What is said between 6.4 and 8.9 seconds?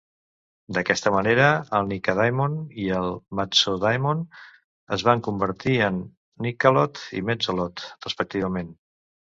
Nycaloth i Mezzoloth, respectivament.